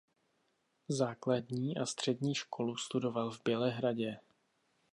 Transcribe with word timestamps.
Základní 0.87 1.77
a 1.77 1.85
střední 1.85 2.35
školu 2.35 2.75
studoval 2.77 3.31
v 3.31 3.41
Bělehradě. 3.43 4.19